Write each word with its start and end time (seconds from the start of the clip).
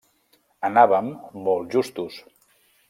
Anàvem 0.69 1.13
molt 1.49 1.71
justos. 1.79 2.21